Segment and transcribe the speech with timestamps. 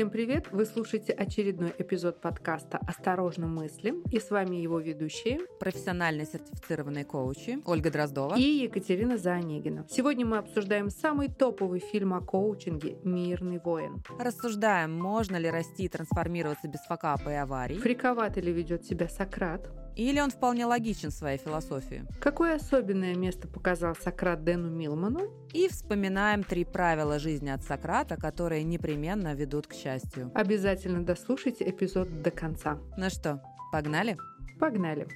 [0.00, 0.46] Всем привет!
[0.50, 7.58] Вы слушаете очередной эпизод подкаста «Осторожно мыслим» и с вами его ведущие профессиональные сертифицированные коучи
[7.66, 9.84] Ольга Дроздова и Екатерина Заонегина.
[9.90, 14.02] Сегодня мы обсуждаем самый топовый фильм о коучинге «Мирный воин».
[14.18, 17.76] Рассуждаем, можно ли расти и трансформироваться без факапа и аварий.
[17.76, 19.70] Фриковато ли ведет себя Сократ?
[20.00, 22.06] Или он вполне логичен в своей философии.
[22.20, 25.30] Какое особенное место показал Сократ Дэну Милману?
[25.52, 30.32] И вспоминаем три правила жизни от Сократа, которые непременно ведут к счастью.
[30.34, 32.78] Обязательно дослушайте эпизод до конца.
[32.96, 34.16] Ну что, погнали?
[34.58, 35.06] Погнали!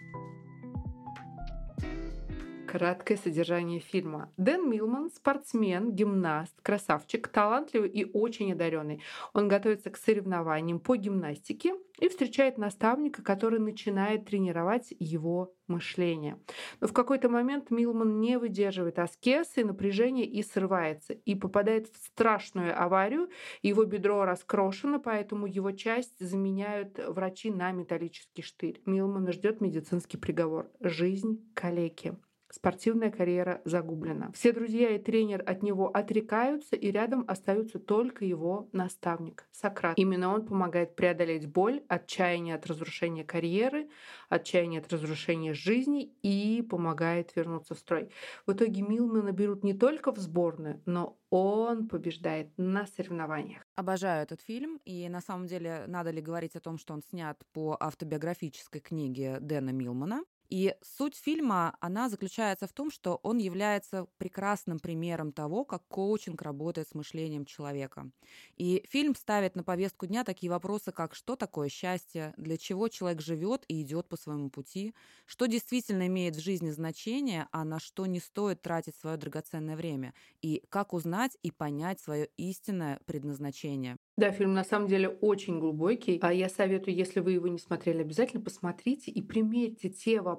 [2.74, 4.33] Краткое содержание фильма.
[4.37, 9.00] Дэн Милман– спортсмен, гимнаст, красавчик, талантливый и очень одаренный.
[9.33, 16.41] Он готовится к соревнованиям по гимнастике и встречает наставника, который начинает тренировать его мышление.
[16.80, 22.77] Но в какой-то момент Милман не выдерживает аскезы, напряжения и срывается, и попадает в страшную
[22.77, 23.28] аварию.
[23.62, 28.83] Его бедро раскрошено, поэтому его часть заменяют врачи на металлический штырь.
[28.84, 32.16] Милмана ждет медицинский приговор– жизнь калеки.
[32.55, 34.30] Спортивная карьера загублена.
[34.30, 39.98] Все друзья и тренер от него отрекаются, и рядом остается только его наставник Сократ.
[39.98, 43.88] Именно он помогает преодолеть боль, отчаяние от разрушения карьеры,
[44.28, 48.08] отчаяние от разрушения жизни и помогает вернуться в строй.
[48.47, 53.66] В итоге Милмана берут не только в сборную, но он побеждает на соревнованиях.
[53.75, 57.36] Обожаю этот фильм, и на самом деле надо ли говорить о том, что он снят
[57.52, 60.22] по автобиографической книге Дэна Милмана.
[60.48, 66.42] И суть фильма, она заключается в том, что он является прекрасным примером того, как коучинг
[66.42, 68.11] работает с мышлением человека.
[68.56, 73.20] И фильм ставит на повестку дня такие вопросы, как что такое счастье, для чего человек
[73.20, 74.95] живет и идет по своему пути,
[75.27, 80.15] что действительно имеет в жизни значение, а на что не стоит тратить свое драгоценное время,
[80.42, 83.97] и как узнать и понять свое истинное предназначение.
[84.17, 86.19] Да, фильм на самом деле очень глубокий.
[86.22, 90.34] А я советую, если вы его не смотрели, обязательно посмотрите и примерьте те вопросы,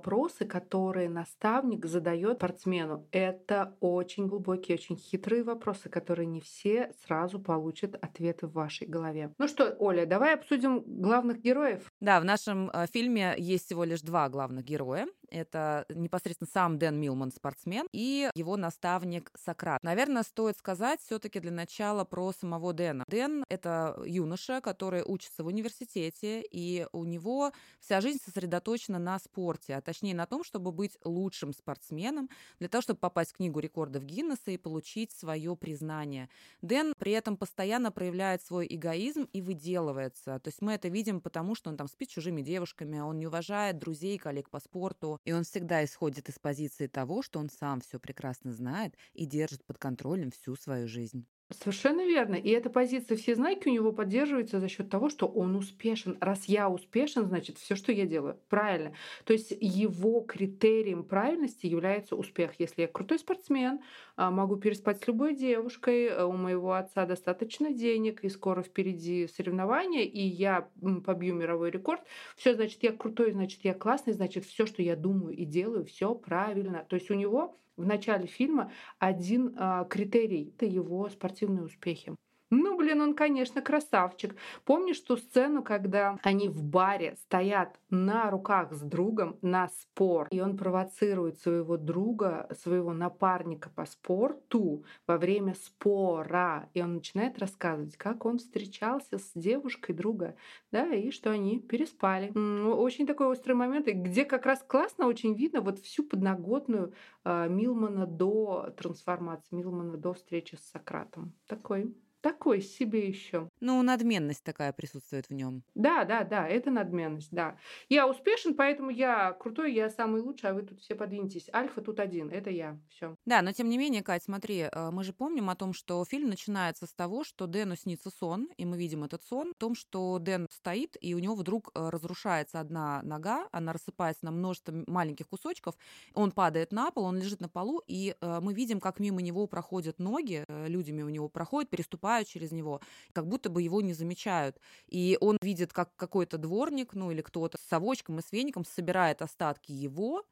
[0.46, 3.08] которые наставник задает спортсмену.
[3.12, 9.34] Это очень глубокие, очень хитрые вопросы, которые не все сразу получат ответы в вашей голове.
[9.38, 11.92] Ну что, Оля, давай обсудим главных героев.
[12.00, 15.08] Да, в нашем э, фильме есть всего лишь два главных героя.
[15.35, 19.84] Это непосредственно сам Дэн Милман, спортсмен, и его наставник Сократ.
[19.84, 23.03] Наверное, стоит сказать все-таки для начала про самого Дэна.
[23.09, 27.51] Дэн— это юноша, который учится в университете, и у него
[27.81, 32.29] вся жизнь сосредоточена на спорте, а точнее на том, чтобы быть лучшим спортсменом,
[32.59, 36.29] для того, чтобы попасть в книгу рекордов Гиннесса и получить свое признание.
[36.62, 40.40] Дэн при этом постоянно проявляет свой эгоизм и выделывается.
[40.40, 43.28] То есть мы это видим потому, что он там спит с чужими девушками, он не
[43.28, 47.81] уважает друзей, коллег по спорту, и он всегда исходит из позиции того, что он сам
[47.81, 51.28] все прекрасно знает и держит под контролем всю свою жизнь.
[51.52, 52.34] Совершенно верно.
[52.34, 56.18] И эта позиция все знайки у него поддерживается за счет того, что он успешен.
[56.20, 58.94] Раз я успешен, значит, все, что я делаю, правильно.
[59.26, 62.54] То есть его критерием правильности является успех.
[62.58, 63.82] Если я крутой спортсмен,
[64.16, 69.28] а, могу переспать с любой девушкой, а, у моего отца достаточно денег, и скоро впереди
[69.28, 70.68] соревнования, и я
[71.06, 72.02] побью мировой рекорд,
[72.36, 76.16] все, значит, я крутой, значит, я классный, значит, все, что я думаю и делаю, все
[76.16, 76.88] правильно.
[76.90, 82.16] То есть у него в начале фильма один э, критерий— это его спортивные успехи.
[82.52, 84.36] Ну, блин, он, конечно, красавчик.
[84.66, 90.40] Помнишь ту сцену, когда они в баре стоят на руках с другом на спор, и
[90.40, 97.98] он провоцирует своего друга, своего напарника по спорту во время спора, и он начинает рассказывать,
[97.98, 100.36] как он встречался с девушкой друга,
[100.72, 102.30] да, и что они переспали.
[102.30, 108.06] Очень такой острый момент, где как раз классно очень видно вот всю подноготную э, Милмана
[108.06, 111.34] до трансформации, Милмана до встречи с Сократом.
[111.48, 113.50] Такой такой себе еще.
[113.59, 115.62] Ну, надменность такая присутствует в нем.
[115.75, 117.56] Да, да, да, это надменность, да.
[117.88, 121.47] Я успешен, поэтому я крутой, я самый лучший, а вы тут все подвиньтесь.
[121.53, 122.80] Альфа тут один, это я.
[122.90, 123.16] Все.
[123.28, 126.30] Да, но тем не менее, Кать, смотри, э, мы же помним о том, что фильм
[126.30, 130.17] начинается с того, что Дэну снится сон, и мы видим этот сон, о том, что
[130.17, 135.28] Дэн стоит, и у него вдруг э, разрушается одна нога, она рассыпается на множество маленьких
[135.28, 135.76] кусочков,
[136.16, 139.46] он падает на пол, он лежит на полу, и э, мы видим, как мимо него
[139.46, 142.82] проходят ноги, людьми у него проходят, переступают переступают через него,
[143.14, 144.59] как будто бы его не замечают.
[144.88, 149.22] И он видит, как какой-то дворник, ну или кто-то с совочком и с веником собирает
[149.22, 150.23] остатки его,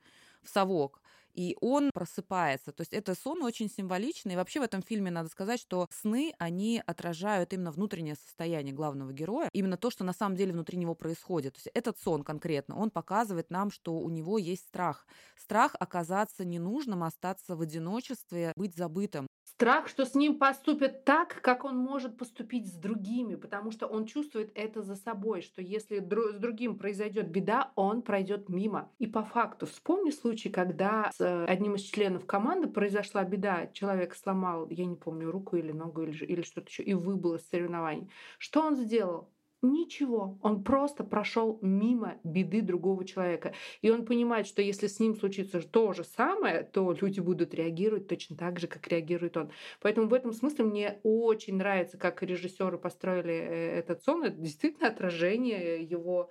[0.44, 1.02] в совок,
[1.34, 2.72] и он просыпается.
[2.72, 4.34] То есть это сон очень символичный.
[4.34, 9.12] И вообще в этом фильме надо сказать, что сны, они отражают именно внутреннее состояние главного
[9.12, 11.54] героя, именно то, что на самом деле внутри него происходит.
[11.54, 15.08] То есть этот сон конкретно, он показывает нам, что у него есть страх.
[15.38, 19.28] Страх оказаться ненужным, остаться в одиночестве, быть забытым.
[19.46, 24.06] Страх, что с ним поступят так, как он может поступить с другими, потому что он
[24.06, 28.90] чувствует это за собой, что если с другим произойдет беда, он пройдет мимо.
[28.98, 34.68] И по факту, вспомни случай, когда с одним из членов команды произошла беда, человек сломал,
[34.70, 38.10] я не помню, руку или ногу или, или что-то еще, и выбыл из соревнований.
[38.38, 39.30] Что он сделал?
[39.66, 43.54] Ничего, он просто прошел мимо беды другого человека.
[43.82, 48.10] И он понимает, что если с ним случится то же самое, то люди будут реагировать
[48.10, 49.52] точно так же, как реагирует он.
[49.80, 54.26] Поэтому в этом смысле мне очень нравится, как режиссеры построили э, этот сон.
[54.26, 56.30] Это действительно отражение его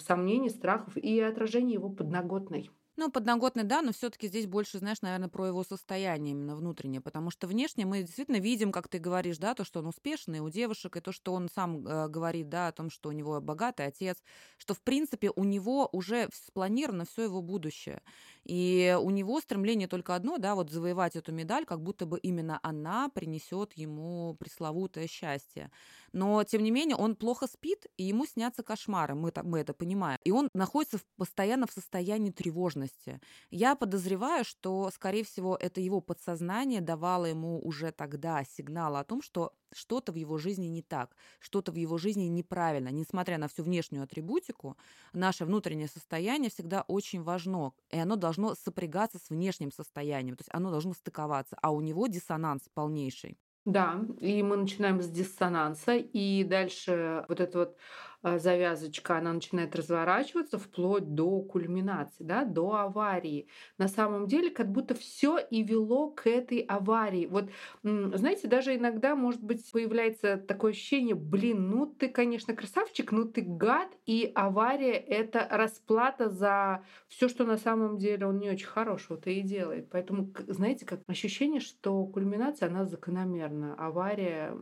[0.00, 2.70] сомнений, страхов и отражение его подноготной.
[3.00, 7.00] Ну, подноготный, да, но все таки здесь больше, знаешь, наверное, про его состояние именно внутреннее,
[7.00, 10.48] потому что внешне мы действительно видим, как ты говоришь, да, то, что он успешный у
[10.50, 13.86] девушек, и то, что он сам э, говорит, да, о том, что у него богатый
[13.86, 14.20] отец,
[14.56, 18.02] что, в принципе, у него уже спланировано все его будущее.
[18.44, 22.58] И у него стремление только одно, да, вот завоевать эту медаль, как будто бы именно
[22.62, 25.70] она принесет ему пресловутое счастье.
[26.12, 30.18] Но, тем не менее, он плохо спит, и ему снятся кошмары, мы, мы это понимаем.
[30.24, 33.20] И он находится постоянно в состоянии тревожности.
[33.50, 39.22] Я подозреваю, что, скорее всего, это его подсознание давало ему уже тогда сигналы о том,
[39.22, 42.88] что что-то в его жизни не так, что-то в его жизни неправильно.
[42.88, 44.76] Несмотря на всю внешнюю атрибутику,
[45.12, 50.50] наше внутреннее состояние всегда очень важно, и оно должно сопрягаться с внешним состоянием, то есть
[50.52, 53.38] оно должно стыковаться, а у него диссонанс полнейший.
[53.64, 57.76] Да, и мы начинаем с диссонанса, и дальше вот это вот
[58.22, 63.48] завязочка, она начинает разворачиваться вплоть до кульминации, да, до аварии.
[63.78, 67.26] На самом деле, как будто все и вело к этой аварии.
[67.26, 67.50] Вот,
[67.82, 73.42] знаете, даже иногда, может быть, появляется такое ощущение, блин, ну ты, конечно, красавчик, ну ты
[73.42, 79.30] гад, и авария— это расплата за все, что на самом деле он не очень хорошего-то
[79.30, 79.90] и делает.
[79.90, 83.74] Поэтому, знаете, как ощущение, что кульминация, она закономерна.
[83.74, 84.56] Авария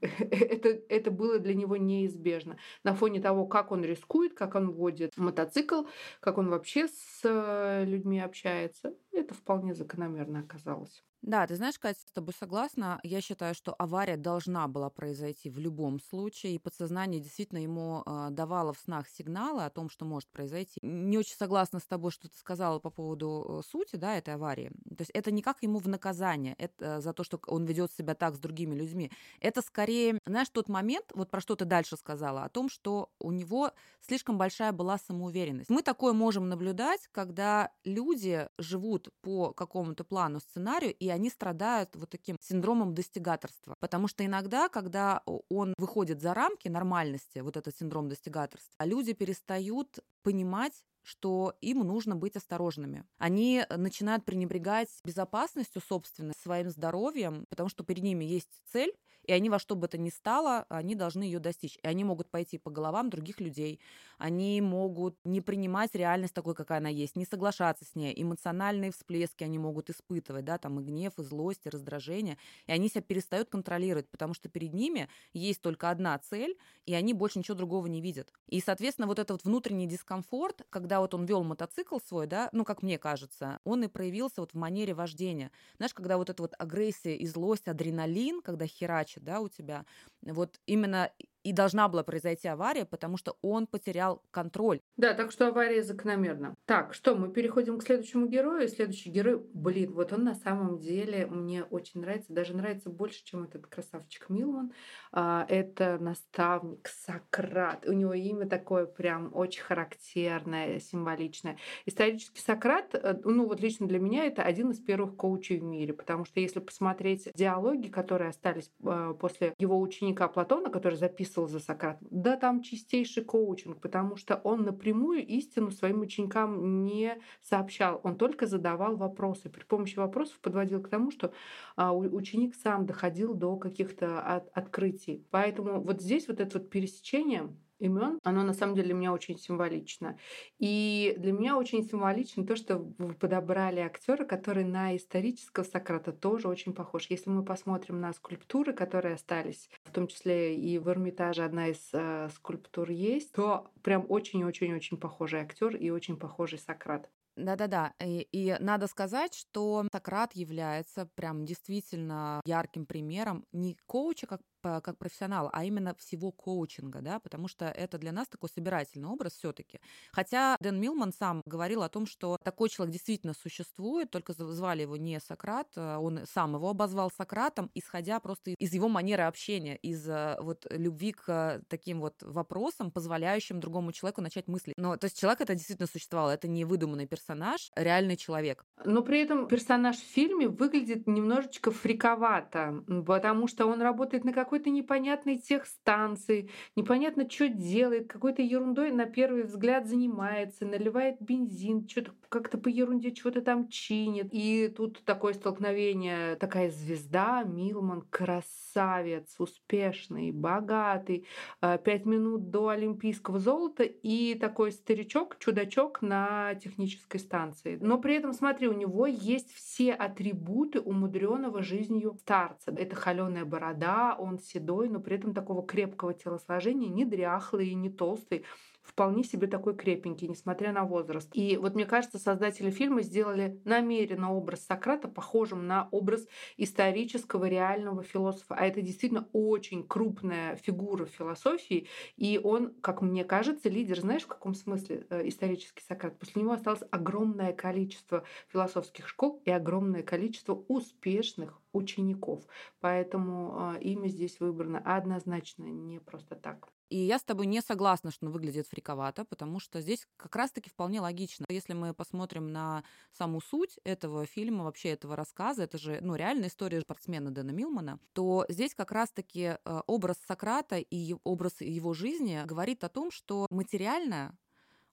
[0.00, 5.16] это, это было для него неизбежно на фоне того, как он рискует, как он водит
[5.16, 5.84] мотоцикл,
[6.20, 8.94] как он вообще с э, людьми общается.
[9.12, 11.02] Это вполне закономерно оказалось.
[11.22, 12.98] Да, ты знаешь, Катя, с тобой согласна.
[13.02, 18.28] Я считаю, что авария должна была произойти в любом случае, и подсознание действительно ему э,
[18.30, 20.80] давало в снах сигналы о том, что может произойти.
[20.80, 24.70] Не очень согласна с тобой, что ты сказала по поводу э, сути, да, этой аварии.
[24.88, 28.14] То есть это не как ему в наказание, это за то, что он ведет себя
[28.14, 29.12] так с другими людьми.
[29.40, 33.30] Это скорее, знаешь, тот момент, вот про что ты дальше сказала, о том, что у
[33.30, 35.68] него слишком большая была самоуверенность.
[35.68, 42.10] Мы такое можем наблюдать, когда люди живут по какому-то плану, сценарию, и они страдают вот
[42.10, 43.74] таким синдромом достигаторства.
[43.80, 49.98] Потому что иногда, когда он выходит за рамки нормальности, вот этот синдром достигаторства, люди перестают
[50.22, 53.04] понимать, что им нужно быть осторожными.
[53.18, 58.92] Они начинают пренебрегать безопасностью собственной, своим здоровьем, потому что перед ними есть цель,
[59.24, 61.78] и они во что бы то ни стало, они должны ее достичь.
[61.82, 63.78] И они могут пойти по головам других людей,
[64.18, 69.44] они могут не принимать реальность такой, какая она есть, не соглашаться с ней, эмоциональные всплески
[69.44, 73.50] они могут испытывать, да, там и гнев, и злость, и раздражение, и они себя перестают
[73.50, 78.00] контролировать, потому что перед ними есть только одна цель, и они больше ничего другого не
[78.00, 78.32] видят.
[78.48, 82.82] И, соответственно, вот этот внутренний дискомфорт, когда вот он вел мотоцикл свой, да, ну, как
[82.82, 85.52] мне кажется, он и проявился вот в манере вождения.
[85.76, 89.84] Знаешь, когда вот эта вот агрессия и злость, адреналин, когда херачит, да, у тебя,
[90.22, 94.80] вот именно и должна была произойти авария, потому что он потерял контроль.
[94.96, 96.54] Да, так что авария закономерна.
[96.66, 98.68] Так, что, мы переходим к следующему герою.
[98.68, 103.44] Следующий герой, блин, вот он на самом деле мне очень нравится, даже нравится больше, чем
[103.44, 104.72] этот красавчик Милман.
[105.12, 107.86] А, это наставник Сократ.
[107.86, 111.56] У него имя такое прям очень характерное, символичное.
[111.86, 115.94] Исторический Сократ, э, ну вот лично для меня это один из первых коучей в мире,
[115.94, 121.48] потому что если посмотреть диалоги, которые остались э, после его ученика Платона, который записан описывал
[121.48, 122.08] за Сократом.
[122.10, 128.00] Да, там чистейший коучинг, потому что он напрямую истину своим ученикам не сообщал.
[128.02, 129.48] Он только задавал вопросы.
[129.48, 131.32] При помощи вопросов подводил к тому, что
[131.76, 135.24] а, ученик сам доходил до каких-то от, открытий.
[135.30, 137.48] Поэтому вот здесь вот это вот пересечение
[137.80, 140.18] имен, оно на самом деле для меня очень символично.
[140.58, 146.48] И для меня очень символично то, что вы подобрали актера, который на исторического Сократа тоже
[146.48, 147.06] очень похож.
[147.08, 151.88] Если мы посмотрим на скульптуры, которые остались, в том числе и в Эрмитаже одна из
[151.92, 157.10] э, скульптур есть, то прям очень-очень-очень похожий актер и очень похожий Сократ.
[157.36, 157.94] Да-да-да.
[158.04, 164.98] И, и надо сказать, что Сократ является прям действительно ярким примером не коуча как как
[164.98, 169.80] профессионала, а именно всего коучинга, да, потому что это для нас такой собирательный образ все-таки.
[170.12, 174.96] Хотя Дэн Милман сам говорил о том, что такой человек действительно существует, только звали его
[174.96, 180.08] не Сократ, а он сам его обозвал Сократом, исходя просто из его манеры общения, из
[180.08, 184.74] э, вот любви к таким вот вопросам, позволяющим другому человеку начать мысли.
[184.76, 188.64] Но то есть человек это действительно существовал, это не выдуманный персонаж, реальный человек.
[188.84, 194.70] Но при этом персонаж в фильме выглядит немножечко фриковато, потому что он работает на какой-то
[194.70, 202.58] непонятной техстанции, непонятно, что делает, какой-то ерундой на первый взгляд занимается, наливает бензин, что-то как-то
[202.58, 204.28] по ерунде что-то там чинит.
[204.32, 211.26] И тут такое столкновение, такая звезда, Милман, красавец, успешный, богатый,
[211.60, 217.78] э, пять минут до олимпийского золота и такой старичок, чудачок на технической станции.
[217.80, 222.72] Но при этом, смотри, у него есть все атрибуты умудренного жизнью старца.
[222.76, 228.44] Это холеная борода, он седой, но при этом такого крепкого телосложения, не дряхлый не толстый
[228.90, 231.28] вполне себе такой крепенький, несмотря на возраст.
[231.32, 238.02] И вот мне кажется, создатели фильма сделали намеренно образ Сократа похожим на образ исторического реального
[238.02, 238.56] философа.
[238.56, 241.86] А это действительно очень крупная фигура философии.
[242.16, 246.18] И он, как мне кажется, лидер, знаешь, в каком смысле э, исторический Сократ?
[246.18, 252.44] После него осталось огромное количество философских школ и огромное количество успешных учеников.
[252.80, 256.68] Поэтому э, имя здесь выбрано однозначно не просто так.
[256.90, 260.68] И я с тобой не согласна, что он выглядит фриковато, потому что здесь как раз-таки
[260.68, 261.46] вполне логично.
[261.48, 262.82] Если мы посмотрим на
[263.12, 268.00] саму суть этого фильма, вообще этого рассказа, это же ну, реальная история спортсмена Дэна Милмана,
[268.12, 273.46] то здесь как раз-таки э, образ Сократа и образ его жизни говорит о том, что
[273.50, 274.36] материальное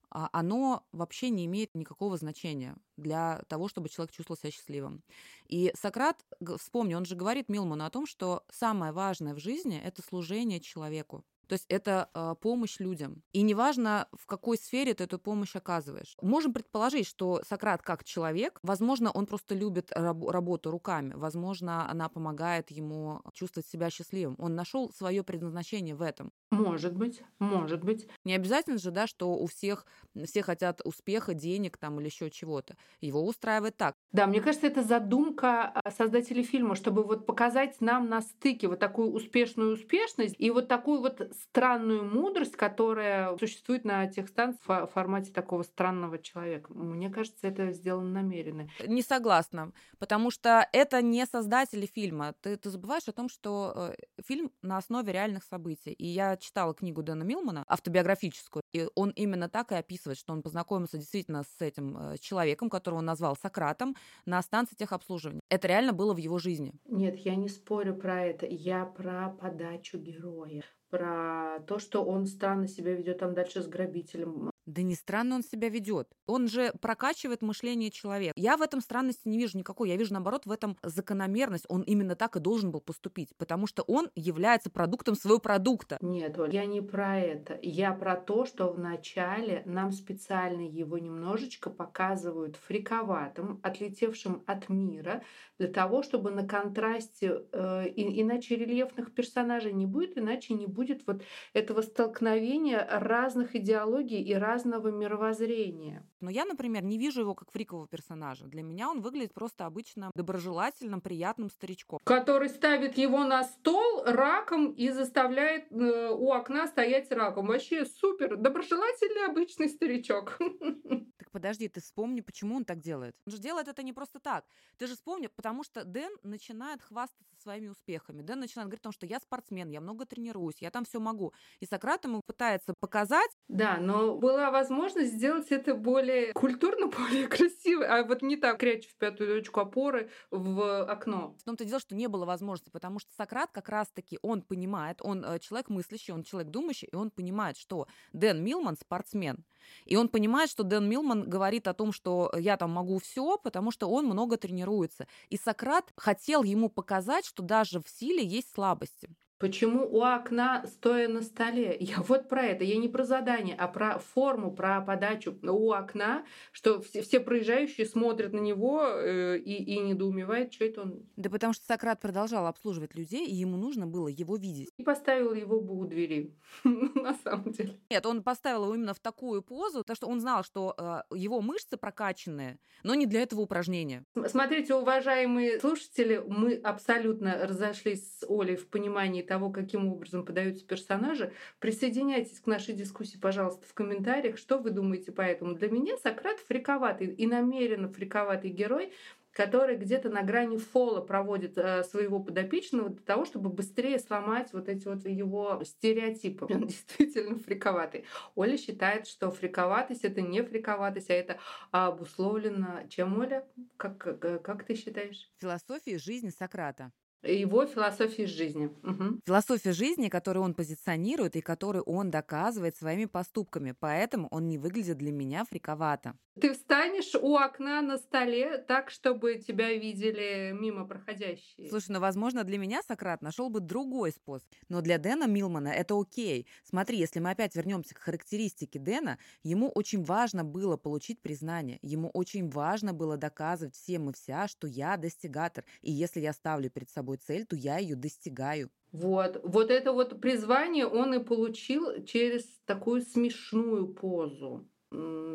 [0.10, 5.04] а, оно вообще не имеет никакого значения для того, чтобы человек чувствовал себя счастливым.
[5.48, 6.24] И Сократ,
[6.60, 11.26] вспомни, он же говорит Милману о том, что самое важное в жизни– это служение человеку.
[11.48, 13.24] То есть это э, помощь людям.
[13.34, 16.16] И неважно, в какой сфере ты эту помощь оказываешь.
[16.22, 22.10] Можем предположить, что Сократ как человек, возможно, он просто любит раб- работу руками, возможно, она
[22.10, 24.36] помогает ему чувствовать себя счастливым.
[24.40, 26.32] Он нашел свое предназначение в этом.
[26.52, 28.08] Может быть, может быть.
[28.24, 29.86] Не обязательно же, да, что у всех
[30.26, 32.78] все хотят успеха, денег там или еще чего-то.
[33.02, 33.96] Его устраивает так.
[34.14, 38.80] Да, мне кажется, это задумка а, создателей фильма, чтобы вот показать нам на стыке вот
[38.80, 44.94] такую успешную успешность и вот такую вот странную мудрость, которая существует на тех станциях в
[44.94, 46.74] формате такого странного человека.
[46.74, 48.70] Мне кажется, это сделано намеренно.
[48.86, 52.34] Не согласна, потому что это не создатели фильма.
[52.42, 55.94] Ты, ты забываешь о том, что э, фильм на основе реальных событий.
[55.94, 60.42] И я читала книгу Дэна Милмана, автобиографическую, и он именно так и описывает, что он
[60.42, 65.42] познакомился действительно с этим э, человеком, которого он назвал Сократом, на станции техобслуживания.
[65.50, 66.74] Это реально было в его жизни.
[66.86, 68.46] Нет, я не спорю про это.
[68.46, 74.52] Я про подачу героя про то, что он странно себя ведет там дальше с грабителем.
[74.68, 76.10] Да не странно он себя ведет.
[76.26, 78.34] Он же прокачивает мышление человека.
[78.36, 79.90] Я в этом странности не вижу никакой.
[79.90, 81.66] Я вижу, наоборот, в этом закономерность.
[81.70, 85.98] Он именно так и должен был поступить, потому что он является продуктом своего продукта.
[86.02, 87.58] Нет, Оль, я не про это.
[87.62, 95.24] Я про то, что вначале нам специально его немножечко показывают фриковатым, отлетевшим от мира,
[95.58, 101.24] для того, чтобы на контрасте, э, иначе рельефных персонажей не будет, иначе не будет вот
[101.54, 106.04] этого столкновения разных идеологий и разных разного мировоззрения.
[106.20, 108.46] Но я, например, не вижу его как фрикового персонажа.
[108.46, 112.00] Для меня он выглядит просто обычным, доброжелательным, приятным старичком.
[112.04, 117.48] Который ставит его на стол раком и заставляет э, у окна стоять раком.
[117.48, 120.40] Вообще супер, доброжелательный обычный старичок.
[121.28, 123.14] Так подожди, ты вспомни, почему он так делает.
[123.26, 124.46] Он же делает это не просто так.
[124.78, 128.22] Ты же вспомни, потому что Дэн начинает хвастаться своими успехами.
[128.22, 131.34] Дэн начинает говорить о том, что я спортсмен, я много тренируюсь, я там все могу.
[131.60, 133.30] И Сократ ему пытается показать.
[133.50, 138.88] Да, но была возможность сделать это более культурно, более красиво, а вот не так крячь
[138.88, 141.36] в пятую точку опоры в окно.
[141.42, 145.26] В том-то дело, что не было возможности, потому что Сократ как раз-таки, он понимает, он
[145.26, 149.44] э, человек мыслящий, он человек думающий, и он понимает, что Дэн Милман спортсмен.
[149.84, 153.72] И он понимает, что Дэн Милман говорит о том, что я там могу все, потому
[153.72, 155.08] что он много тренируется.
[155.30, 159.10] И Сократ хотел ему показать, что даже в силе есть слабости.
[159.40, 161.78] Почему у окна стоя на столе?
[161.80, 162.64] Я вот про это.
[162.64, 167.86] Я не про задание, а про форму, про подачу у окна, что все, все проезжающие
[167.86, 171.06] смотрят на него э, и, и недоумевают, что это он.
[171.18, 174.70] Да потому что Сократ продолжал обслуживать людей, и ему нужно было его видеть.
[174.78, 177.80] И поставил его бы у двери, на самом деле.
[177.92, 181.42] Нет, он поставил его именно в такую позу, потому что он знал, что э, его
[181.42, 184.04] мышцы прокачанные, но не для этого упражнения.
[184.28, 191.34] Смотрите, уважаемые слушатели, мы абсолютно разошлись с Олей в понимании того, каким образом подаются персонажи.
[191.60, 195.54] Присоединяйтесь к нашей дискуссии, пожалуйста, в комментариях, что вы думаете по этому.
[195.54, 198.94] Для меня Сократ фриковатый и намеренно фриковатый герой,
[199.38, 204.68] который где-то на грани фола проводит э, своего подопечного для того, чтобы быстрее сломать вот
[204.68, 206.48] эти вот его стереотипы.
[206.50, 208.06] Он действительно фриковатый.
[208.34, 211.38] Оля считает, что фриковатость это не фриковатость, а это
[211.70, 213.48] обусловлено чем, Оля?
[213.78, 215.30] Как, как, как ты считаешь?
[215.38, 216.92] Философия жизни Сократа.
[217.34, 218.66] Его философии жизни.
[218.84, 219.22] Угу.
[219.26, 223.74] Философия жизни, которую он позиционирует и которую он доказывает своими поступками.
[223.80, 226.16] Поэтому он не выглядит для меня фриковато.
[226.40, 231.70] Ты встанешь у окна на столе так, чтобы тебя видели мимо проходящие.
[231.70, 234.48] Слушай, ну, возможно, для меня Сократ нашел бы другой способ.
[234.70, 236.46] Но для Дэна Милмана это окей.
[236.64, 241.80] Смотри, если мы опять вернемся к характеристике Дэна, ему очень важно было получить признание.
[241.82, 245.66] Ему очень важно было доказывать всем и вся, что я достигатор.
[245.82, 248.70] И если я ставлю перед собой цель, то я ее достигаю.
[248.92, 249.42] Вот.
[249.44, 254.68] Вот это вот призвание он и получил через такую смешную позу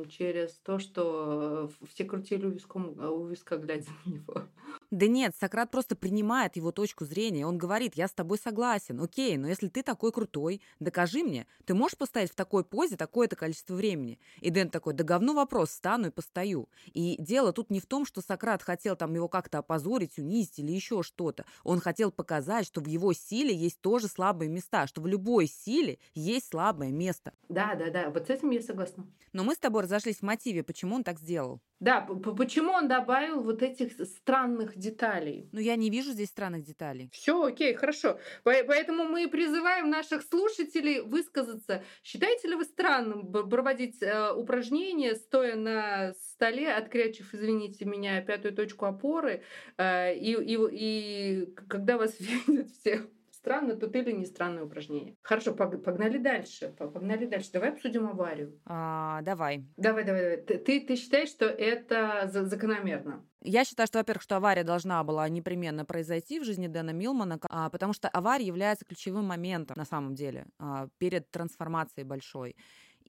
[0.09, 4.49] через то, что э, все крутили у, виском, э, у виска, глядя на него.
[4.93, 7.47] Да нет, Сократ просто принимает его точку зрения.
[7.47, 9.01] Он говорит, я с тобой согласен.
[9.01, 11.47] Окей, но если ты такой крутой, докажи мне.
[11.65, 14.19] Ты можешь постоять в такой позе такое-то количество времени?
[14.43, 16.69] И Дэн такой, да говно вопрос, стану и постою.
[16.93, 20.73] И дело тут не в том, что Сократ хотел там его как-то опозорить, унизить или
[20.73, 21.47] еще что-то.
[21.65, 26.01] Он хотел показать, что в его силе есть тоже слабые места, что в любой силе
[26.15, 27.33] есть слабое место.
[27.49, 29.07] Да, да, да, вот с этим я согласна.
[29.33, 31.63] Но мы с тобой разошлись в мотиве, почему он так сделал.
[31.83, 35.49] Да, почему он добавил вот этих странных деталей?
[35.51, 37.11] Ну, я не вижу здесь странных деталей.
[37.13, 38.21] Все, окей, хорошо.
[38.45, 41.83] Поэтому мы призываем наших слушателей высказаться.
[42.05, 48.85] Считаете ли вы странным проводить э, упражнения, стоя на столе, открячив, извините меня, пятую точку
[48.85, 49.43] опоры,
[49.77, 52.15] э, и, и, и когда вас
[52.47, 53.09] видят все
[53.43, 55.17] странно тут или не странное упражнение.
[55.23, 56.73] Хорошо, погнали дальше.
[56.79, 57.51] Погнали дальше.
[57.53, 58.61] Давай обсудим аварию.
[58.65, 59.67] А, давай.
[59.77, 60.59] Давай, давай, давай.
[60.59, 63.27] Ты, ты считаешь, что это закономерно?
[63.43, 67.69] Я считаю, что, во-первых, что авария должна была непременно произойти в жизни Дэна Милмана, а,
[67.71, 72.55] потому что авария является ключевым моментом на самом деле а, перед трансформацией большой.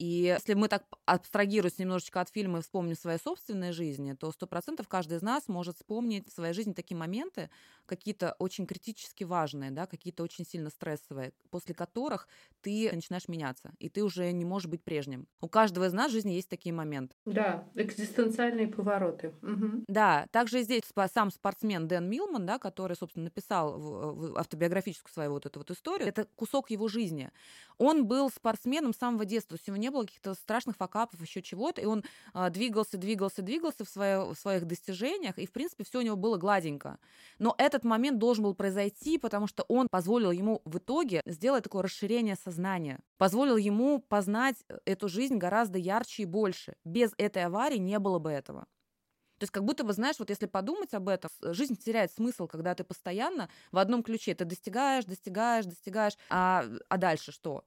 [0.04, 4.48] И если мы так абстрагируемся немножечко от фильма и вспомним свои собственные жизни, то сто
[4.48, 7.50] процентов каждый из нас может вспомнить в своей жизни такие моменты,
[7.86, 12.28] какие-то очень критически важные, да, какие-то очень сильно стрессовые, после которых
[12.62, 15.26] ты начинаешь меняться, и ты уже не можешь быть прежним.
[15.40, 17.16] У каждого из нас в жизни есть такие моменты.
[17.26, 19.34] Да, экзистенциальные повороты.
[19.42, 19.86] Угу.
[19.88, 25.46] Да, также здесь сам спортсмен Дэн Милман, да, который, собственно, написал в автобиографическую свою вот
[25.46, 27.32] эту вот историю, это кусок его жизни.
[27.78, 31.82] Он был спортсменом с самого детства, у него не было каких-то страшных факапов, еще чего-то,
[31.82, 32.04] и он
[32.34, 36.16] а, двигался, двигался, двигался в, свое, в своих достижениях, и, в принципе, все у него
[36.16, 36.98] было гладенько.
[37.40, 41.64] Но это этот момент должен был произойти, потому что он позволил ему в итоге сделать
[41.64, 46.76] такое расширение сознания, позволил ему познать э, эту жизнь гораздо ярче и больше.
[46.86, 48.62] Без этой аварии не было бы этого.
[49.40, 52.76] То есть как будто бы, знаешь, вот если подумать об этом, жизнь теряет смысл, когда
[52.76, 54.36] ты постоянно в одном ключе.
[54.36, 57.66] Ты достигаешь, достигаешь, достигаешь, а, а дальше что?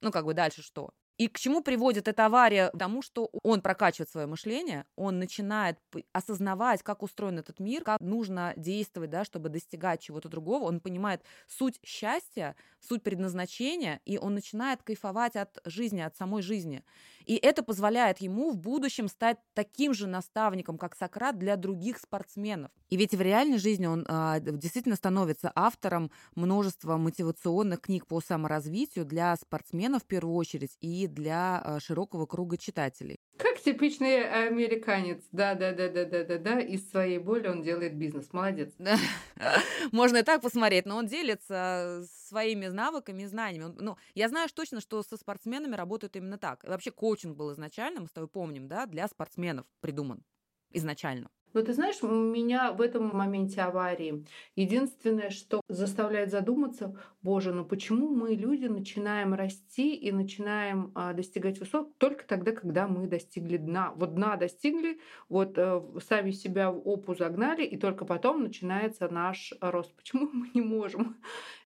[0.00, 0.94] Ну, как бы дальше что?
[1.18, 2.68] И к чему приводит эта авария?
[2.70, 5.78] К тому, что он прокачивает свое мышление, он начинает
[6.12, 10.64] осознавать, как устроен этот мир, как нужно действовать, да, чтобы достигать чего-то другого.
[10.64, 12.54] Он понимает суть счастья,
[12.86, 16.84] суть предназначения, и он начинает кайфовать от жизни, от самой жизни.
[17.24, 22.70] И это позволяет ему в будущем стать таким же наставником, как Сократ, для других спортсменов.
[22.88, 29.04] И ведь в реальной жизни он а, действительно становится автором множества мотивационных книг по саморазвитию
[29.04, 33.18] для спортсменов в первую очередь и для а, широкого круга читателей.
[33.38, 35.22] Как типичный американец.
[35.32, 36.60] Да, да, да, да, да, да, да.
[36.60, 38.32] Из своей боли он делает бизнес.
[38.32, 38.72] Молодец.
[39.92, 43.74] Можно и так посмотреть, но он делится своими навыками и знаниями.
[43.78, 46.64] Ну, я знаю точно, что со спортсменами работают именно так.
[46.64, 50.24] Вообще коучинг был изначально, мы с тобой помним, да, для спортсменов придуман
[50.72, 51.30] изначально.
[51.56, 58.14] Но ты знаешь, меня в этом моменте аварии единственное, что заставляет задуматься, боже, ну почему
[58.14, 63.94] мы, люди, начинаем расти и начинаем а, достигать высот только тогда, когда мы достигли дна.
[63.96, 69.54] Вот дна достигли, вот э, сами себя в опу загнали, и только потом начинается наш
[69.62, 69.94] рост.
[69.94, 71.16] Почему мы не можем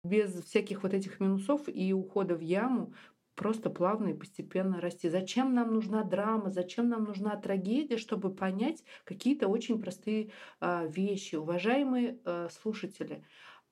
[0.04, 2.92] без всяких вот этих минусов и ухода в яму
[3.38, 5.08] просто плавно и постепенно расти.
[5.08, 11.36] Зачем нам нужна драма, зачем нам нужна трагедия, чтобы понять какие-то очень простые э, вещи.
[11.36, 13.24] Уважаемые э, слушатели,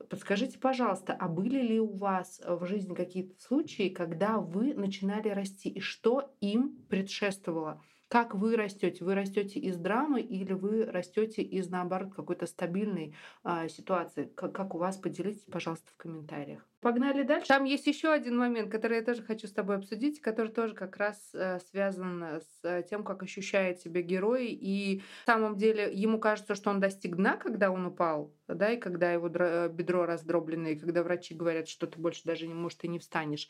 [0.09, 5.69] подскажите, пожалуйста, а были ли у вас в жизни какие-то случаи, когда вы начинали расти
[5.69, 7.83] и что им предшествовало?
[8.09, 9.05] Как вы растете?
[9.05, 14.31] Вы растете из драмы или вы растете из, наоборот, какой-то стабильной а, ситуации?
[14.37, 14.97] Как, как у вас?
[14.97, 16.65] Поделитесь, пожалуйста, в комментариях.
[16.87, 17.49] Погнали дальше.
[17.49, 20.97] Там есть еще один момент, который я тоже хочу с тобой обсудить, который тоже как
[20.99, 24.51] раз э, связан с э, тем, как ощущает себя герой.
[24.53, 28.77] И в самом деле ему кажется, что он достиг дна, когда он упал, да, и
[28.77, 32.79] когда его э, бедро раздроблено, и когда врачи говорят, что ты больше даже не можешь,
[32.79, 33.49] ты не встанешь.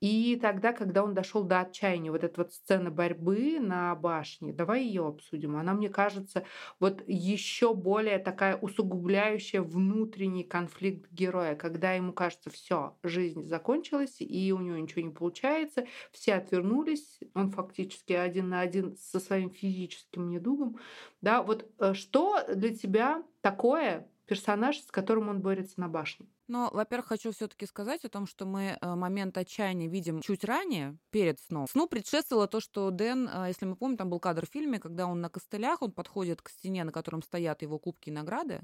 [0.00, 4.84] И тогда, когда он дошел до отчаяния, вот эта вот сцена борьбы на башне, давай
[4.84, 5.56] ее обсудим.
[5.56, 6.44] Она, мне кажется,
[6.80, 14.52] вот еще более такая усугубляющая внутренний конфликт героя, когда ему кажется, все, жизнь закончилась, и
[14.52, 20.28] у него ничего не получается, все отвернулись, он фактически один на один со своим физическим
[20.28, 20.78] недугом.
[21.20, 26.26] Да, вот э, что для тебя такое персонаж, с которым он борется на башне?
[26.48, 30.96] Но, во-первых, хочу все-таки сказать о том, что мы э, момент отчаяния видим чуть ранее,
[31.10, 31.66] перед сном.
[31.68, 35.06] Сну предшествовало то, что Дэн, э, если мы помним, там был кадр в фильме, когда
[35.06, 38.62] он на костылях, он подходит к стене, на котором стоят его кубки и награды,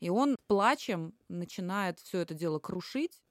[0.00, 3.22] и он плачем начинает все это дело крушить,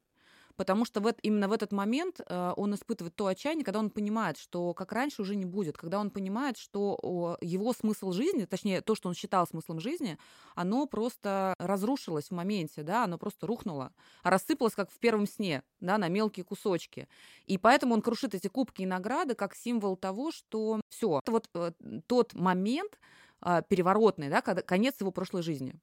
[0.59, 4.37] потому что в, именно в этот момент э, он испытывает то отчаяние, когда он понимает,
[4.37, 8.93] что как раньше уже не будет, когда он понимает, что его смысл жизни, точнее то,
[8.93, 10.17] что он считал смыслом жизни,
[10.55, 15.97] оно просто разрушилось в моменте, да, оно просто рухнуло, рассыпалось как в первом сне, да,
[15.97, 17.07] на мелкие кусочки.
[17.45, 21.49] И поэтому он крушит эти кубки и награды как символ того, что все, это вот
[21.53, 21.71] э,
[22.05, 22.99] тот момент,
[23.45, 25.79] э, переворотный, да, когда конец его прошлой жизни.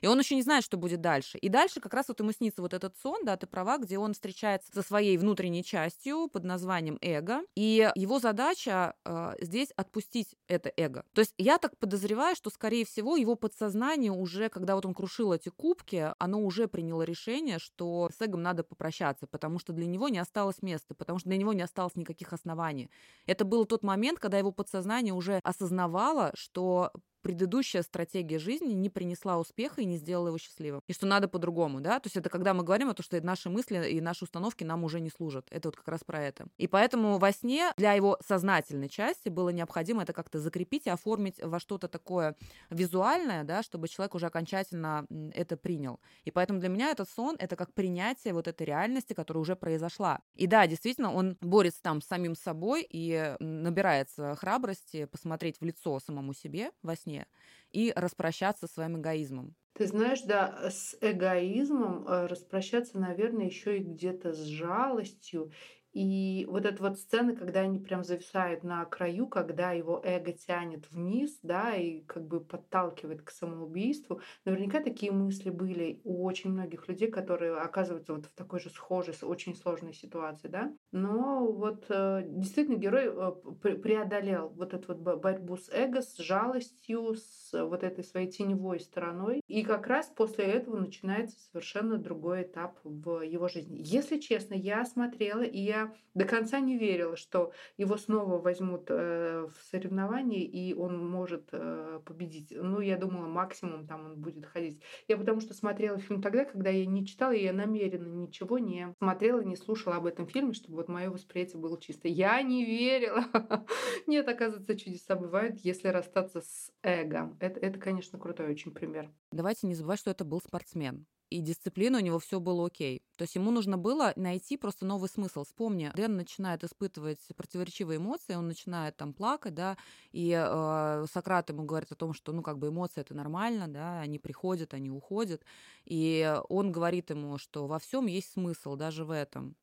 [0.00, 1.38] И он еще не знает, что будет дальше.
[1.38, 4.14] И дальше как раз вот ему снится вот этот сон, да, ты права, где он
[4.14, 7.42] встречается со своей внутренней частью под названием эго.
[7.54, 11.04] И его задача э, здесь отпустить это эго.
[11.12, 15.32] То есть я так подозреваю, что, скорее всего, его подсознание уже, когда вот он крушил
[15.32, 20.08] эти кубки, оно уже приняло решение, что с эгом надо попрощаться, потому что для него
[20.08, 22.90] не осталось места, потому что для него не осталось никаких оснований.
[23.26, 26.92] Это был тот момент, когда его подсознание уже осознавало, что
[27.22, 30.82] предыдущая стратегия жизни не принесла успеха и не сделала его счастливым.
[30.86, 32.00] И что надо по-другому, да?
[32.00, 34.84] То есть это когда мы говорим о том, что наши мысли и наши установки нам
[34.84, 35.46] уже не служат.
[35.50, 36.46] Это вот как раз про это.
[36.58, 41.40] И поэтому во сне для его сознательной части было необходимо это как-то закрепить и оформить
[41.42, 42.36] во что-то такое
[42.70, 46.00] визуальное, да, чтобы человек уже окончательно это принял.
[46.24, 50.20] И поэтому для меня этот сон— это как принятие вот этой реальности, которая уже произошла.
[50.34, 55.98] И да, действительно, он борется там с самим собой и набирается храбрости посмотреть в лицо
[56.00, 57.26] самому себе во сне, сне
[57.70, 59.56] и распрощаться со своим эгоизмом.
[59.74, 65.50] Ты знаешь, да, с эгоизмом э, распрощаться, наверное, еще и где-то с жалостью
[65.92, 70.90] и вот эта вот сцена, когда они прям зависают на краю, когда его эго тянет
[70.90, 74.20] вниз, да, и как бы подталкивает к самоубийству.
[74.44, 79.14] Наверняка такие мысли были у очень многих людей, которые оказываются вот в такой же схожей,
[79.22, 80.72] очень сложной ситуации, да.
[80.92, 87.14] Но вот э, действительно герой э, преодолел вот эту вот борьбу с эго, с жалостью,
[87.14, 89.42] с вот этой своей теневой стороной.
[89.46, 93.80] И как раз после этого начинается совершенно другой этап в его жизни.
[93.84, 95.81] Если честно, я смотрела, и я
[96.14, 102.00] до конца не верила, что его снова возьмут э, в соревнования, и он может э,
[102.04, 102.52] победить.
[102.54, 104.82] Ну, я думала, максимум там он будет ходить.
[105.08, 108.94] Я потому что смотрела фильм тогда, когда я не читала, и я намеренно ничего не
[108.98, 112.08] смотрела, не слушала об этом фильме, чтобы вот мое восприятие было чисто.
[112.08, 113.24] Я не верила.
[114.06, 117.34] Нет, оказывается, чудеса бывают, если расстаться с эго.
[117.40, 119.10] Это, это, конечно, крутой очень пример.
[119.30, 123.02] Давайте не забывать, что это был спортсмен и дисциплина у него все было окей.
[123.16, 125.44] То есть ему нужно было найти просто новый смысл.
[125.44, 129.76] Вспомни, Дэн начинает испытывать противоречивые эмоции, он начинает там плакать, да,
[130.12, 134.00] и э, Сократ ему говорит о том, что, ну, как бы эмоции это нормально, да,
[134.00, 135.42] они приходят, они уходят,
[135.84, 139.56] и он говорит ему, что во всем есть смысл, даже в этом.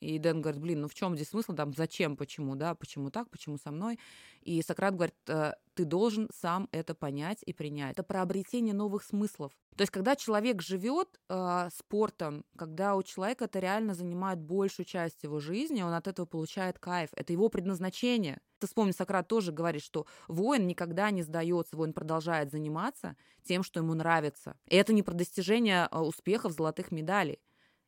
[0.00, 3.30] И Дэн говорит, блин, ну в чем здесь смысл, там, зачем, почему, да, почему так,
[3.30, 3.98] почему со мной.
[4.42, 7.92] И Сократ говорит, «Э, ты должен сам это понять и принять.
[7.92, 9.52] Это про обретение новых смыслов.
[9.76, 15.22] То есть, когда человек живет э, спортом, когда у человека это реально занимает большую часть
[15.22, 17.10] его жизни, он от этого получает кайф.
[17.14, 18.40] Это его предназначение.
[18.58, 23.78] Ты вспомни, Сократ тоже говорит, что воин никогда не сдается, воин продолжает заниматься тем, что
[23.78, 24.56] ему нравится.
[24.66, 27.38] И это не про достижение э, успехов, золотых медалей.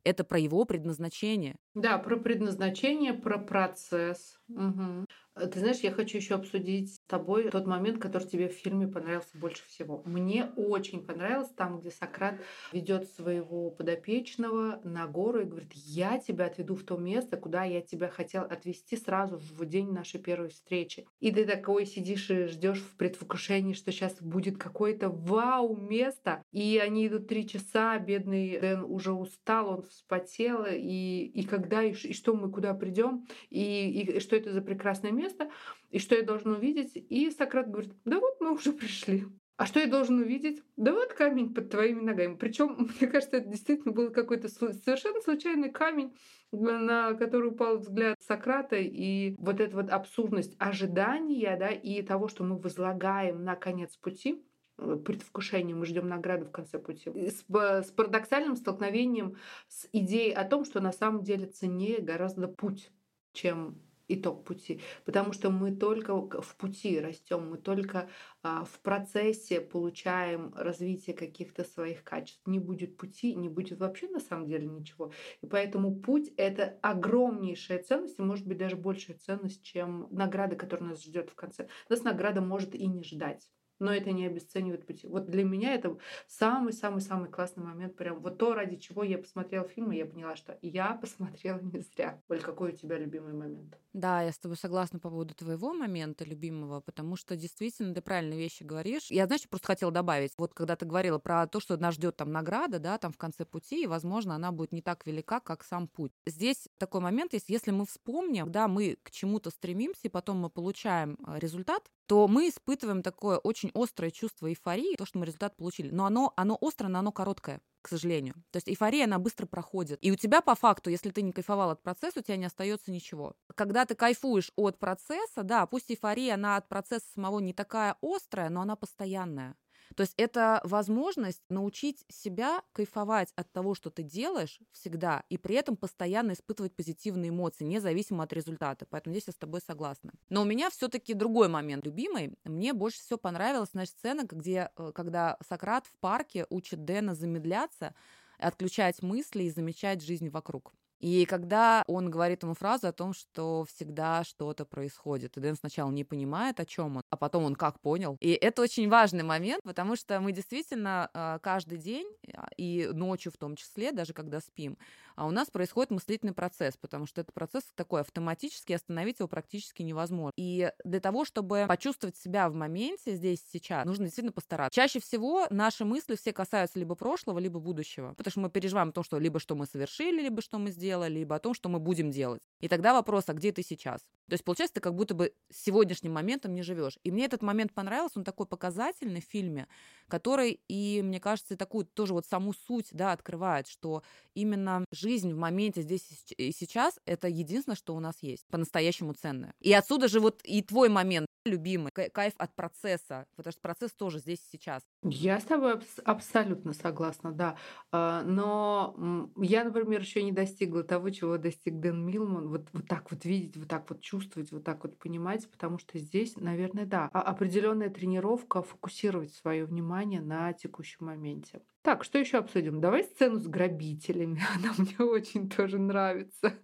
[0.04, 1.56] Это про его предназначение.
[1.74, 4.39] Да, про предназначение, про процесс.
[4.56, 5.06] Угу.
[5.52, 9.38] Ты знаешь, я хочу еще обсудить с тобой тот момент, который тебе в фильме понравился
[9.38, 10.02] больше всего.
[10.04, 12.40] Мне очень понравилось там, где Сократ
[12.72, 17.80] ведет своего подопечного на гору и говорит, я тебя отведу в то место, куда я
[17.80, 21.06] тебя хотел отвезти сразу в день нашей первой встречи.
[21.20, 26.42] И ты такой сидишь и ждешь в предвкушении, что сейчас будет какое-то вау место.
[26.50, 31.92] И они идут три часа, бедный Дэн уже устал, он вспотел, и, и когда, и,
[31.92, 35.50] и что мы куда придем, и, и что это за прекрасное место,
[35.90, 36.92] и что я должна увидеть.
[36.94, 39.26] И Сократ говорит, да вот мы уже пришли.
[39.61, 40.62] А что я должен увидеть?
[40.79, 42.35] Да вот камень под твоими ногами.
[42.35, 46.16] Причем, мне кажется, это действительно был какой-то совершенно случайный камень,
[46.50, 48.76] на который упал взгляд Сократа.
[48.76, 54.42] И вот эта вот абсурдность ожидания да, и того, что мы возлагаем на конец пути,
[54.79, 57.11] э, предвкушение, мы ждем награды в конце пути.
[57.11, 59.37] С, с парадоксальным столкновением
[59.68, 62.90] с идеей о том, что на самом деле ценнее гораздо путь,
[63.35, 63.79] чем
[64.14, 68.09] итог пути, потому что мы только в пути растем, мы только
[68.42, 72.46] а, в процессе получаем развитие каких-то своих качеств.
[72.46, 75.12] Не будет пути, не будет вообще на самом деле ничего.
[75.42, 80.90] И поэтому путь— это огромнейшая ценность, и может быть даже большая ценность, чем награда, которая
[80.90, 81.68] нас ждет в конце.
[81.88, 83.49] Нас награда может и не ждать
[83.80, 85.08] но это не обесценивает пути.
[85.08, 85.96] Вот для меня это
[86.28, 87.96] самый-самый-самый классный момент.
[87.96, 91.80] Прям вот то, ради чего я посмотрела фильм, и я поняла, что я посмотрела не
[91.80, 92.22] зря.
[92.28, 93.78] Оль, какой у тебя любимый момент?
[93.92, 98.38] Да, я с тобой согласна по поводу твоего момента любимого, потому что действительно ты правильные
[98.38, 99.10] вещи говоришь.
[99.10, 102.30] Я, знаешь, просто хотела добавить, вот когда ты говорила про то, что нас ждет там
[102.30, 105.88] награда, да, там в конце пути, и, возможно, она будет не так велика, как сам
[105.88, 106.12] путь.
[106.26, 110.50] Здесь такой момент есть, если мы вспомним, да, мы к чему-то стремимся, и потом мы
[110.50, 115.57] получаем э, результат, то мы испытываем такое очень острое чувство эйфории, то, что мы результат
[115.57, 115.90] получили.
[115.90, 118.35] Но оно, оно острое, но оно короткое к сожалению.
[118.51, 119.99] То есть эйфория, она быстро проходит.
[120.03, 122.90] И у тебя по факту, если ты не кайфовал от процесса, у тебя не остается
[122.90, 123.37] ничего.
[123.55, 128.51] Когда ты кайфуешь от процесса, да, пусть эйфория, она от процесса самого не такая острая,
[128.51, 129.55] но она постоянная.
[129.96, 135.57] То есть это возможность научить себя кайфовать от того, что ты делаешь всегда, и при
[135.57, 138.87] этом постоянно испытывать позитивные эмоции, независимо от результата.
[138.88, 140.12] Поэтому здесь я с тобой согласна.
[140.29, 142.35] Но у меня все-таки другой момент любимый.
[142.44, 147.94] Мне больше всего понравилась наша сцена, где, э, когда Сократ в парке учит Дэна замедляться,
[148.38, 150.72] отключать мысли и замечать жизнь вокруг.
[151.00, 155.90] И когда он говорит ему фразу о том, что всегда что-то происходит, и Дэн сначала
[155.90, 158.16] не понимает, о чем он, а потом он как понял.
[158.20, 163.32] И это очень важный момент, потому что мы действительно а, каждый день а, и ночью
[163.32, 164.76] в том числе, даже когда спим,
[165.16, 169.82] а у нас происходит мыслительный процесс, потому что это процесс такой автоматический, остановить его практически
[169.82, 170.32] невозможно.
[170.36, 174.74] И для того, чтобы почувствовать себя в моменте здесь сейчас, нужно действительно постараться.
[174.74, 178.92] Чаще всего наши мысли все касаются либо прошлого, либо будущего, потому что мы переживаем о
[178.92, 181.79] том, что либо что мы совершили, либо что мы сделали, либо о том, что мы
[181.79, 182.42] будем делать.
[182.61, 184.00] И тогда вопрос, а где ты сейчас?
[184.29, 186.98] То есть, получается, ты как будто бы сегодняшним моментом не живешь.
[187.03, 189.66] И мне этот момент понравился, он такой показательный в фильме,
[190.09, 194.03] который и, мне кажется, такую тоже вот саму суть, да, открывает, что
[194.35, 199.53] именно жизнь в моменте здесь и сейчас– это единственное, что у нас есть, по-настоящему ценное.
[199.61, 204.18] И отсюда же вот и твой момент, любимый, кайф от процесса, потому что процесс тоже
[204.18, 204.83] здесь сейчас.
[205.03, 207.57] Я с тобой абс- абсолютно согласна, да.
[207.90, 208.94] А, но
[209.38, 212.48] я, например, еще не достигла того, чего достиг Дэн Милман.
[212.48, 215.98] Вот, вот так вот видеть, вот так вот чувствовать, вот так вот понимать, потому что
[215.98, 221.62] здесь, наверное, да, а, определенная тренировка фокусировать свое внимание на текущем моменте.
[221.83, 222.81] Так, что еще обсудим?
[222.81, 224.42] Давай сцену с грабителями.
[224.57, 226.59] Она мне очень тоже нравится.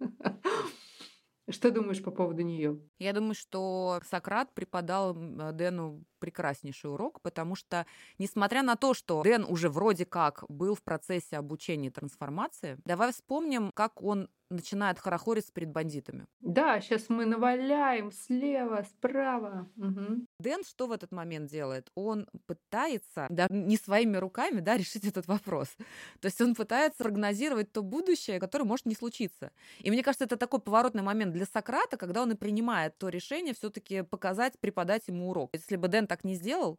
[1.49, 2.81] Что думаешь по поводу нее?
[2.99, 7.85] Я думаю, что Сократ преподал Дэну прекраснейший урок, потому что,
[8.17, 13.11] несмотря на то, что Дэн уже вроде как был в процессе обучения и трансформации, давай
[13.11, 16.25] вспомним, как он начинает хорохориться перед бандитами.
[16.39, 19.69] Да, сейчас мы наваляем слева, справа.
[19.77, 20.25] Угу.
[20.39, 21.91] Дэн что в этот момент делает?
[21.95, 25.69] Он пытается, да, не своими руками, да, решить этот вопрос.
[26.21, 29.51] То есть он пытается прогнозировать то будущее, которое может не случиться.
[29.79, 33.53] И мне кажется, это такой поворотный момент для Сократа, когда он и принимает то решение
[33.53, 35.49] все-таки показать, преподать ему урок.
[35.53, 36.77] Если бы Дэн так не сделал,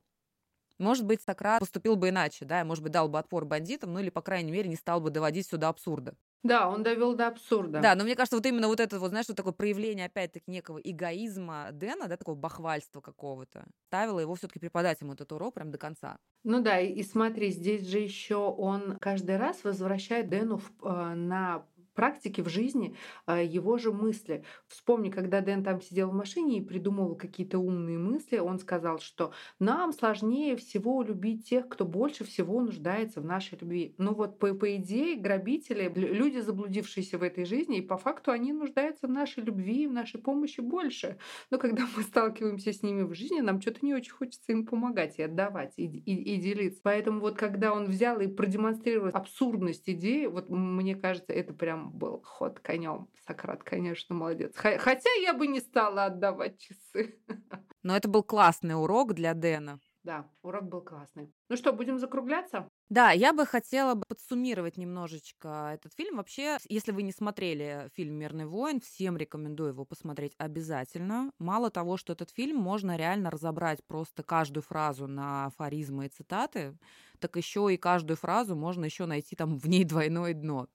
[0.78, 4.10] может быть, Сократ поступил бы иначе, да, может быть, дал бы отпор бандитам, ну или,
[4.10, 6.14] по крайней мере, не стал бы доводить сюда абсурда.
[6.44, 7.80] Да, он довел до абсурда.
[7.80, 10.78] Да, но мне кажется, вот именно вот это, вот, знаешь, вот такое проявление, опять-таки, некого
[10.78, 15.78] эгоизма Дэна, да, такого бахвальства какого-то, ставило его все-таки преподать ему этот урок прям до
[15.78, 16.18] конца.
[16.44, 21.14] Ну да, и, и смотри, здесь же еще он каждый раз возвращает Дэну в, э,
[21.14, 21.66] на
[21.98, 22.94] практике, в жизни
[23.26, 24.44] а, его же мысли.
[24.68, 29.32] Вспомни, когда Дэн там сидел в машине и придумывал какие-то умные мысли, он сказал, что
[29.58, 33.96] нам сложнее всего любить тех, кто больше всего нуждается в нашей любви.
[33.98, 38.52] Ну вот по, по идее грабители, люди, заблудившиеся в этой жизни, и по факту они
[38.52, 41.18] нуждаются в нашей любви, в нашей помощи больше.
[41.50, 45.18] Но когда мы сталкиваемся с ними в жизни, нам что-то не очень хочется им помогать
[45.18, 46.78] и отдавать, и, и, и делиться.
[46.84, 52.22] Поэтому вот когда он взял и продемонстрировал абсурдность идеи, вот мне кажется, это прям был
[52.22, 53.08] ход конем.
[53.26, 54.54] Сократ, конечно, молодец.
[54.56, 57.20] Хотя я бы не стала отдавать часы.
[57.82, 59.80] Но это был классный урок для Дэна.
[60.04, 61.34] Да, урок был классный.
[61.50, 62.68] Ну что, будем закругляться?
[62.88, 66.16] Да, я бы хотела бы подсуммировать немножечко этот фильм.
[66.16, 71.30] Вообще, если вы не смотрели фильм «Мирный воин», всем рекомендую его посмотреть обязательно.
[71.38, 76.74] Мало того, что этот фильм можно реально разобрать просто каждую фразу на афоризмы и цитаты,
[77.18, 80.68] так еще и каждую фразу можно еще найти там в ней двойное дно.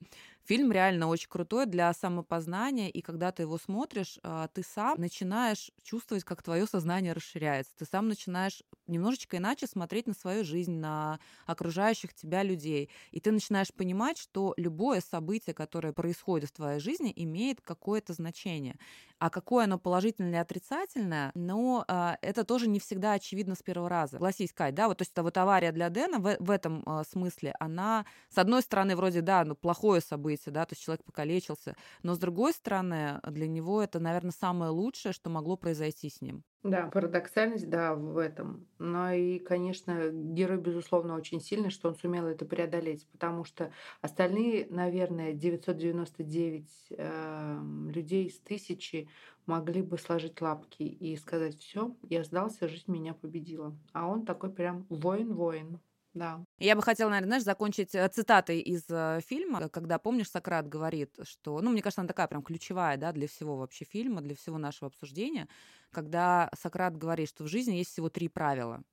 [0.46, 5.72] Фильм реально очень крутой для самопознания, и когда ты его смотришь, а, ты сам начинаешь
[5.84, 7.74] чувствовать, как твое сознание расширяется.
[7.78, 12.90] Ты сам начинаешь немножечко иначе смотреть на свою жизнь, на окружающих тебя людей.
[13.12, 18.78] И ты начинаешь понимать, что любое событие, которое происходит в твоей жизни, имеет какое-то значение.
[19.24, 23.88] А какое оно положительное или отрицательное, но а, это тоже не всегда очевидно с первого
[23.88, 24.18] раза.
[24.18, 27.56] Согласись, Кать, да, вот, то есть вот авария для Дэна в, в этом а, смысле,
[27.58, 32.16] она, с одной стороны, вроде, да, ну, плохое событие, да, то есть человек покалечился, но
[32.16, 36.44] с другой стороны, для него это, наверное, самое лучшее, что могло произойти с ним.
[36.64, 38.66] Да, парадоксальность, да, в этом.
[38.80, 44.68] Но и, конечно, герой, безусловно, очень сильный, что он сумел это преодолеть, потому что остальные,
[44.70, 47.60] наверное, 999 э,
[47.94, 49.10] людей из тысячи
[49.46, 53.78] могли бы сложить лапки и сказать, все, я сдался, жизнь меня победила.
[53.92, 55.82] А он такой прям воин-воин.
[56.14, 56.46] Да.
[56.60, 61.18] Я бы хотела, наверное, знаешь, закончить э, цитатой из э, фильма, когда, помнишь, Сократ говорит,
[61.24, 64.60] что, ну, мне кажется, она такая прям ключевая, да, для всего вообще фильма, для всего
[64.60, 65.48] нашего обсуждения,
[65.90, 68.84] когда Сократ говорит, что в жизни есть всего три правила.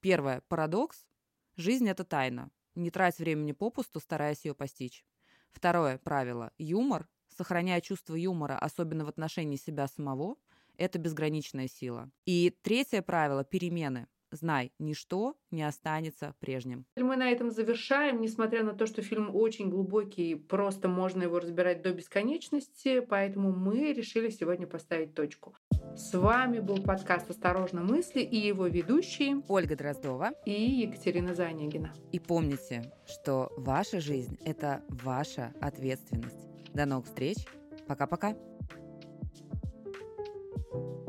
[0.00, 1.06] Первое– парадокс.
[1.56, 2.50] Жизнь– это тайна.
[2.74, 5.04] Не трать времени попусту, стараясь ее постичь.
[5.52, 7.08] Второе правило– юмор.
[7.28, 10.36] Сохраняя чувство юмора, особенно в отношении себя самого,
[10.76, 12.10] это безграничная сила.
[12.26, 14.08] И третье правило– перемены.
[14.34, 16.86] Знай, ничто не останется прежним.
[16.96, 21.82] Мы на этом завершаем, несмотря на то, что фильм очень глубокий, просто можно его разбирать
[21.82, 25.54] до бесконечности, поэтому мы решили сегодня поставить точку.
[25.94, 31.94] С вами был подкаст «Осторожно мысли» и его ведущие Ольга Дроздова и Екатерина Занегина.
[32.10, 36.48] И помните, что ваша жизнь– это ваша ответственность.
[36.72, 37.36] До новых встреч.
[37.86, 38.34] Пока-пока.
[40.72, 41.03] thank you